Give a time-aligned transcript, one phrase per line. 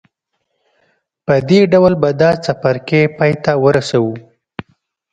[1.25, 4.15] په دې ډول به دا څپرکی پای ته ورسوو.